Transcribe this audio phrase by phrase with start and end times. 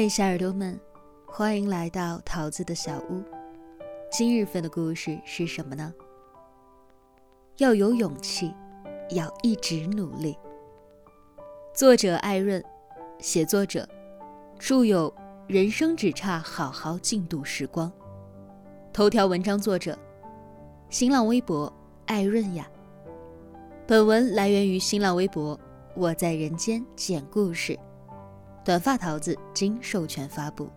[0.00, 0.78] 嗨，小耳朵们，
[1.26, 3.20] 欢迎来到桃子的小屋。
[4.12, 5.92] 今日份的故事是什么呢？
[7.56, 8.54] 要有勇气，
[9.10, 10.38] 要一直努力。
[11.74, 12.64] 作者艾润，
[13.18, 13.88] 写作者，
[14.56, 15.10] 著有
[15.48, 17.90] 《人生只差好好静度时光》。
[18.92, 19.98] 头条文章作者，
[20.90, 21.72] 新浪微博
[22.06, 22.70] 艾润呀。
[23.84, 25.58] 本文来源于新浪微博，
[25.96, 27.76] 我在人间讲故事。
[28.68, 30.68] 短发桃子经授权发布。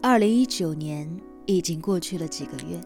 [0.00, 1.10] 二零一九年
[1.46, 2.80] 已经过去了几个月，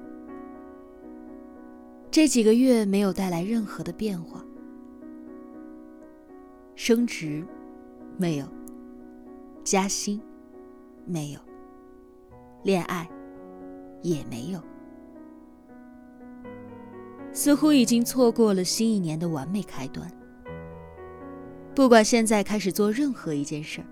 [2.11, 4.43] 这几个月没有带来任何的变化，
[6.75, 7.47] 升职
[8.17, 8.47] 没有，
[9.63, 10.19] 加薪
[11.05, 11.41] 没有，
[12.63, 13.07] 恋爱。
[14.03, 14.61] 也没有，
[17.33, 20.11] 似乎已经错过了新一年的完美开端。
[21.75, 23.87] 不管现在开始做任何一件事儿，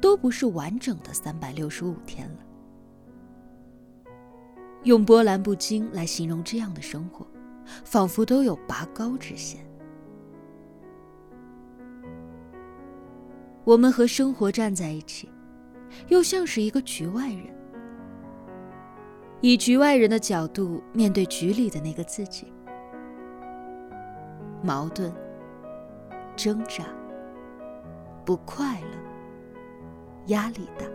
[0.00, 2.38] 都不是完整的三百六十五天了。
[4.84, 7.26] 用波澜不惊来形容这样的生活，
[7.84, 9.64] 仿佛都有拔高之嫌。
[13.64, 15.28] 我们和生活站在一起，
[16.08, 17.61] 又像是一个局外人。
[19.42, 22.52] 以局外人的角度面对局里的那个自己，
[24.62, 25.12] 矛盾、
[26.36, 26.84] 挣扎、
[28.24, 28.86] 不快乐、
[30.26, 30.86] 压力大。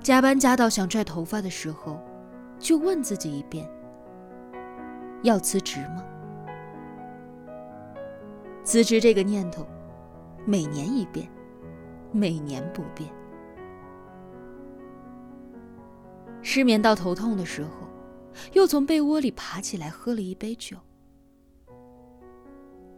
[0.00, 2.00] 加班加到想拽头发的时候，
[2.58, 3.68] 就问自己一遍：
[5.22, 6.02] 要辞职吗？
[8.64, 9.66] 辞职这个念头，
[10.46, 11.28] 每年一遍，
[12.10, 13.10] 每年不变。
[16.42, 17.70] 失眠到头痛的时候，
[18.52, 20.76] 又从被窝里爬起来喝了一杯酒。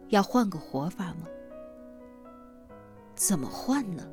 [0.09, 1.27] 要换个活法吗？
[3.15, 4.07] 怎么换呢？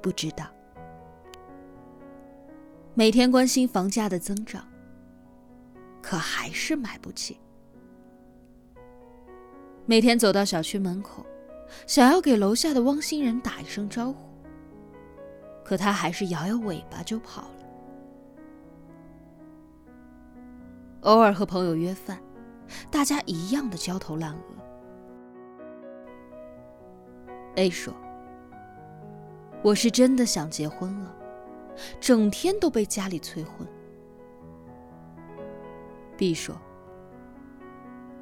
[0.00, 0.46] 不知道。
[2.94, 4.66] 每天关心房价的增长，
[6.00, 7.38] 可还是买不起。
[9.84, 11.24] 每天走到小区门口，
[11.86, 14.26] 想要给楼下的汪星人打一声招呼。
[15.62, 17.55] 可他还是摇摇尾巴就跑了。
[21.06, 22.20] 偶尔和朋友约饭，
[22.90, 24.40] 大家一样的焦头烂额。
[27.54, 27.94] A 说
[29.62, 31.14] ：“我是真的想结婚了，
[32.00, 33.64] 整天都被家里催婚。
[36.16, 36.60] ”B 说：“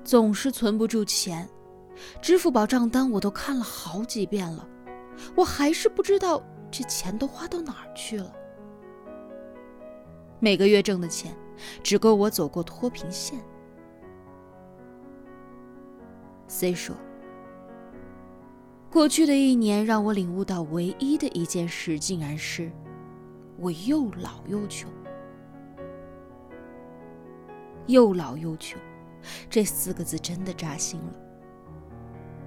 [0.04, 1.48] 总是存不住钱，
[2.20, 4.68] 支付宝账单我都看了好几遍了，
[5.34, 8.34] 我还是不知道。”这钱都花到哪儿去了？
[10.40, 11.32] 每个月挣的钱，
[11.82, 13.38] 只够我走过脱贫线。
[16.46, 16.94] C 说
[18.90, 22.70] ：“过去的一年让我领悟到唯一的一件事，竟然是
[23.58, 24.90] 我又老又穷。
[27.86, 28.80] 又老又穷，
[29.50, 31.14] 这四个字真的扎心了。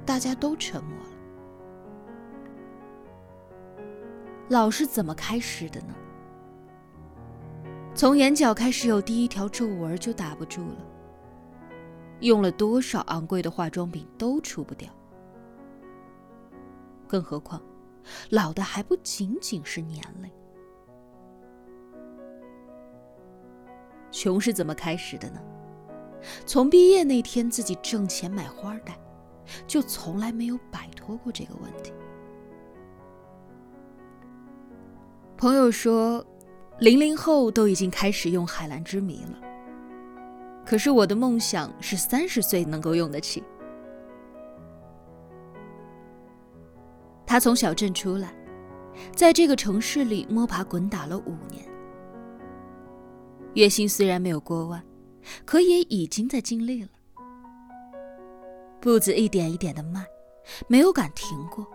[0.06, 1.09] 大家都沉默了。”
[4.50, 5.94] 老是怎么开始的呢？
[7.97, 10.85] 从眼角开始有第一条皱纹就打不住了。
[12.19, 14.88] 用了多少昂贵的化妆品都除不掉，
[17.08, 17.59] 更何况，
[18.30, 20.30] 老的还不仅仅是年龄。
[24.12, 25.41] 穷是怎么开始的呢？
[26.46, 28.96] 从毕业那天自己挣钱买花戴，
[29.66, 31.91] 就从来没有摆脱过这个问题。
[35.35, 36.24] 朋友说，
[36.79, 39.39] 零零后都已经开始用海蓝之谜了。
[40.65, 43.43] 可是我的梦想是三十岁能够用得起。
[47.25, 48.34] 他从小镇出来，
[49.16, 51.66] 在这个城市里摸爬滚打了五年，
[53.53, 54.84] 月薪虽然没有过万，
[55.46, 56.90] 可也已经在尽力了。
[58.79, 60.05] 步子一点一点的迈，
[60.67, 61.66] 没有敢停过，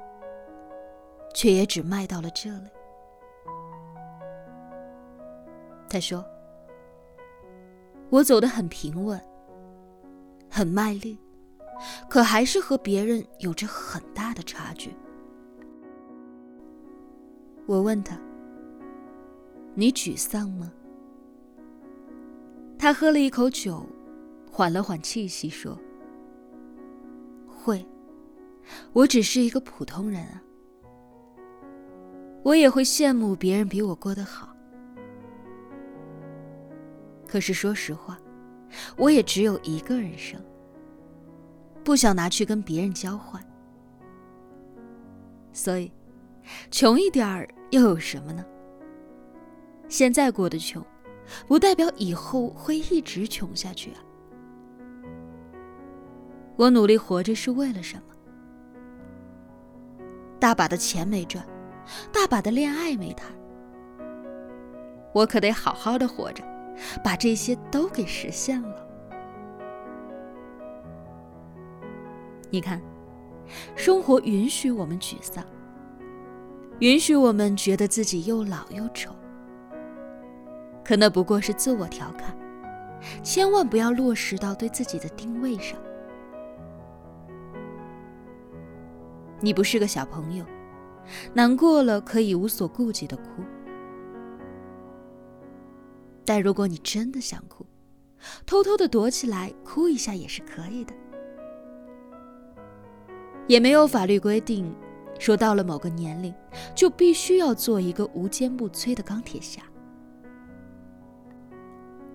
[1.34, 2.70] 却也只迈到了这里。
[5.92, 6.24] 他说
[8.08, 9.22] ：“我走得很平稳，
[10.48, 11.18] 很卖力，
[12.08, 14.96] 可还是和别人有着很大的差距。”
[17.68, 18.18] 我问他
[19.76, 20.72] ：“你沮丧吗？”
[22.78, 23.84] 他喝了一口酒，
[24.50, 25.78] 缓了缓气息，说
[27.46, 27.86] ：“会，
[28.94, 30.42] 我只是一个普通人啊，
[32.42, 34.48] 我也会羡慕别人比我过得好。”
[37.32, 38.18] 可是说实话，
[38.94, 40.38] 我也只有一个人生，
[41.82, 43.42] 不想拿去跟别人交换。
[45.50, 45.90] 所以，
[46.70, 48.44] 穷一点儿又有什么呢？
[49.88, 50.84] 现在过得穷，
[51.48, 54.04] 不代表以后会一直穷下去啊。
[56.56, 58.14] 我努力活着是为了什么？
[60.38, 61.42] 大把的钱没赚，
[62.12, 63.32] 大把的恋爱没谈，
[65.14, 66.44] 我可得好好的活着，
[67.02, 68.86] 把这些都给实现了。
[72.50, 72.80] 你看，
[73.74, 75.44] 生活允许我们沮丧，
[76.80, 79.10] 允许我们觉得自己又老又丑，
[80.84, 82.36] 可那不过是自我调侃，
[83.22, 85.78] 千万不要落实到对自己的定位上。
[89.40, 90.44] 你不是个小朋友，
[91.32, 93.42] 难过了可以无所顾忌的哭。
[96.24, 97.66] 但如果你真的想哭，
[98.46, 100.94] 偷偷的躲起来哭一下也是可以的。
[103.48, 104.72] 也没有法律规定，
[105.18, 106.32] 说到了某个年龄
[106.74, 109.62] 就必须要做一个无坚不摧的钢铁侠。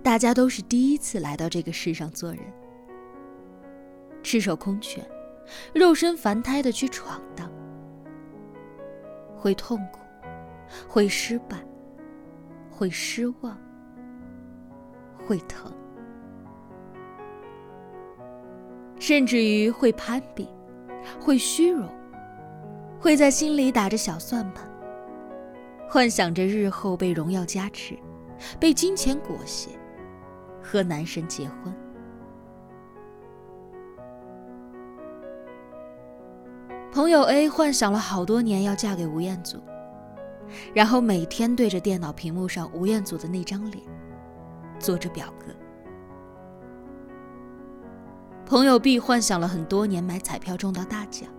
[0.02, 2.42] 大家都是第一次来到这个世上做人，
[4.24, 5.06] 赤手空拳。
[5.74, 7.50] 肉身凡胎的去闯荡，
[9.38, 10.00] 会痛苦，
[10.90, 11.58] 会失败，
[12.70, 13.58] 会失望，
[15.28, 15.70] 会疼，
[18.98, 20.48] 甚至于会攀比，
[21.20, 21.86] 会虚荣，
[22.98, 24.66] 会在心里打着小算盘，
[25.90, 28.00] 幻想着日后被荣耀加持，
[28.58, 29.72] 被金钱裹挟，
[30.64, 31.76] 和男神结婚。
[36.94, 39.60] 朋友 A 幻想了好多年要嫁给吴彦祖，
[40.74, 43.84] 然后每天对着电脑屏幕上吴彦祖的那张脸
[44.80, 45.46] 做着表格。
[48.46, 51.30] 朋友 B 幻想了很多年买彩票中到大奖，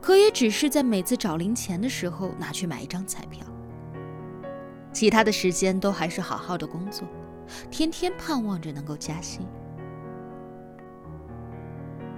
[0.00, 3.46] 可也只是在每次找零钱的时候拿去买一张彩票，
[4.92, 7.06] 其他的时间都还是好好的工作，
[7.70, 9.46] 天天盼望着能够加薪。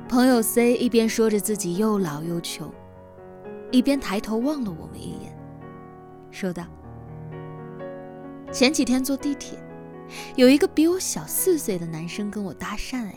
[0.08, 2.72] 朋友 C 一边说着自己又老又穷，
[3.70, 5.37] 一边抬头望了我们一眼，
[6.31, 6.64] 说道
[8.52, 9.58] ：“前几天坐地铁，
[10.36, 13.14] 有一个比我小四岁的男生跟我搭讪，哎，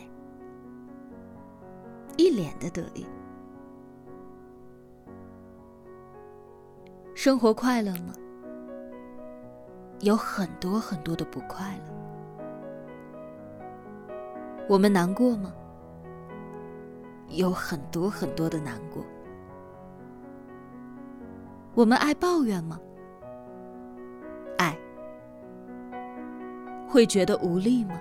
[2.17, 3.05] 一脸的得意。
[7.13, 8.13] 生活快乐吗？
[9.99, 11.93] 有很多很多的不快乐。
[14.69, 15.53] 我们难过吗？”
[17.29, 19.03] 有很多很多的难过，
[21.73, 22.79] 我们爱抱怨吗？
[26.87, 27.99] 会觉得无力吗？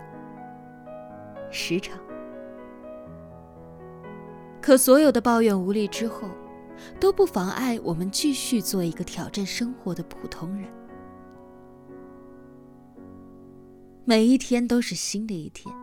[1.50, 1.98] 时常。
[4.62, 6.28] 可所有的抱怨无力之后，
[6.98, 10.68] 都不妨碍我们继续做一个挑战生活的普通人。
[14.04, 15.74] 每一天都是新的一天，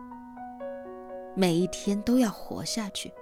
[1.34, 3.12] 每一天都要活下去。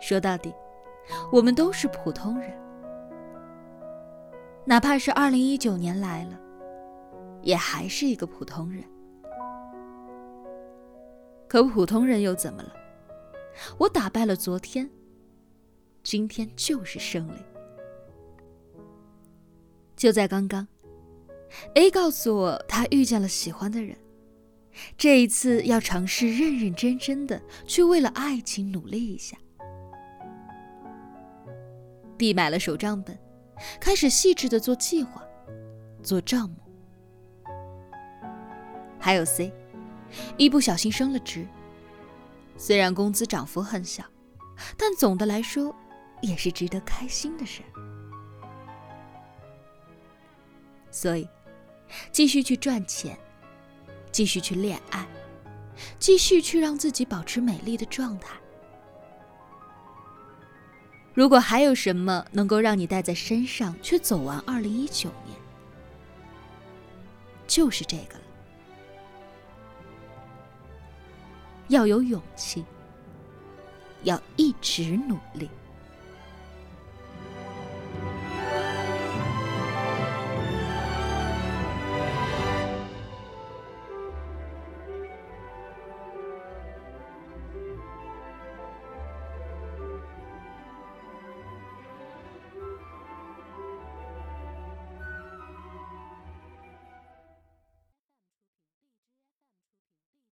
[0.00, 0.52] 说到底，
[1.32, 2.52] 我们都是普通人，
[4.68, 6.40] 哪怕是二零一九年来了，
[7.40, 8.82] 也还是一个普通人。
[11.46, 12.72] 可普通人又怎么了？
[13.78, 14.90] 我打败了昨天，
[16.02, 17.38] 今天就是胜利。
[19.94, 20.66] 就在刚刚
[21.74, 23.96] ，A 告诉我他遇见了喜欢的人，
[24.98, 29.38] 这一次要尝试认认真真的去为了爱情努力一下。
[32.18, 33.16] B 买了手账本，
[33.80, 35.22] 开始细致的做计划，
[36.02, 36.56] 做账目。
[38.98, 39.52] 还有 C，
[40.36, 41.46] 一不小心升了职，
[42.56, 44.04] 虽然工资涨幅很小，
[44.76, 45.74] 但总的来说
[46.22, 47.62] 也是值得开心的事。
[50.90, 51.28] 所以，
[52.10, 53.16] 继续去赚钱，
[54.10, 55.06] 继续去恋爱，
[55.98, 58.34] 继续去让自己保持美丽的状态。
[61.16, 65.34] 如果还有什么能够让你带在身上去走完二零一九年，
[67.46, 68.24] 就是这个了。
[71.68, 72.62] 要有勇气，
[74.02, 75.48] 要一直努力。